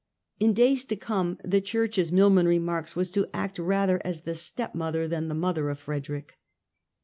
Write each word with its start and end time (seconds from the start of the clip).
In 0.39 0.53
days 0.53 0.83
to 0.85 0.95
come, 0.95 1.37
the 1.43 1.61
Church, 1.61 1.99
as 1.99 2.11
Milman 2.11 2.47
remarks, 2.47 2.95
was 2.95 3.11
to 3.11 3.27
act 3.35 3.59
rather 3.59 4.01
as 4.03 4.21
the 4.21 4.33
stepmother 4.33 5.07
than 5.07 5.27
the 5.27 5.35
mother 5.35 5.69
of 5.69 5.77
Frederick. 5.77 6.39